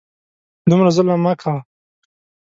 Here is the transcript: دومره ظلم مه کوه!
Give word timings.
دومره 0.69 0.89
ظلم 0.95 1.13
مه 1.25 1.33
کوه! 1.41 1.57